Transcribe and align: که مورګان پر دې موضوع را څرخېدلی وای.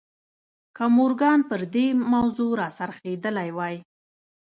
که 0.75 0.85
مورګان 0.97 1.39
پر 1.49 1.61
دې 1.73 1.87
موضوع 2.13 2.51
را 2.59 2.67
څرخېدلی 2.77 3.49
وای. 3.57 3.75